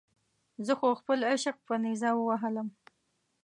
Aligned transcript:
خو 0.53 0.59
زه 0.67 0.73
خپل 0.99 1.19
عشق 1.31 1.55
په 1.67 1.75
نیزه 1.83 2.09
ووهلم. 2.15 2.67